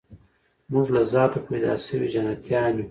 [0.71, 2.79] موږ له ذاته پیدا سوي جنتیان یو